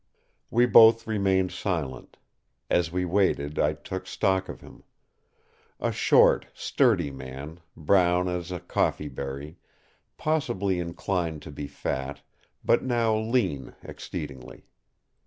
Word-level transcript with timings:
We 0.49 0.65
both 0.65 1.05
remained 1.05 1.51
silent; 1.51 2.17
as 2.71 2.91
we 2.91 3.05
waited 3.05 3.59
I 3.59 3.73
took 3.73 4.07
stock 4.07 4.49
of 4.49 4.59
him. 4.61 4.81
A 5.79 5.91
short, 5.91 6.47
sturdy 6.55 7.11
man, 7.11 7.59
brown 7.77 8.27
as 8.27 8.51
a 8.51 8.59
coffee 8.59 9.09
berry; 9.09 9.57
possibly 10.17 10.79
inclined 10.79 11.43
to 11.43 11.51
be 11.51 11.67
fat, 11.67 12.21
but 12.65 12.81
now 12.81 13.15
lean 13.15 13.75
exceedingly. 13.83 14.65